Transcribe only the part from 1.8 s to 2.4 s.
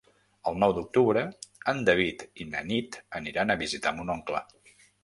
David